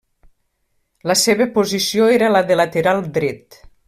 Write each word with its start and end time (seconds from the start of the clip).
La 1.11 1.17
seva 1.23 1.47
posició 1.59 2.07
era 2.17 2.31
la 2.37 2.43
de 2.53 2.57
lateral 2.63 3.05
dret. 3.19 3.61